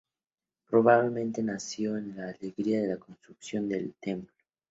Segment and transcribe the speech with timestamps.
[0.65, 4.33] Probablemente nació de la alegría de la construcción del templo.